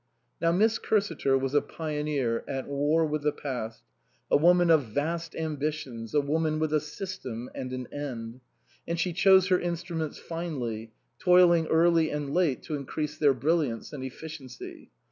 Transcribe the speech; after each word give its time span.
Now 0.41 0.51
Miss 0.51 0.79
Cursiter 0.79 1.39
was 1.39 1.53
a 1.53 1.61
pioneer 1.61 2.43
at 2.47 2.67
war 2.67 3.05
with 3.05 3.21
the 3.21 3.31
past, 3.31 3.83
a 4.31 4.35
woman 4.35 4.71
of 4.71 4.85
vast 4.87 5.35
ambitions, 5.35 6.15
a 6.15 6.21
woman 6.21 6.57
with 6.57 6.73
a 6.73 6.79
system 6.79 7.51
and 7.53 7.71
an 7.71 7.85
end; 7.93 8.39
and 8.87 8.99
she 8.99 9.13
chose 9.13 9.49
her 9.49 9.59
instruments 9.59 10.17
finely, 10.17 10.91
toiling 11.19 11.67
early 11.67 12.09
and 12.09 12.33
late 12.33 12.63
to 12.63 12.73
increase 12.75 13.19
their 13.19 13.35
brilliance 13.35 13.93
and 13.93 14.03
efficiency. 14.03 14.89